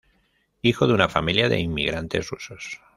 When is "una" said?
0.95-1.09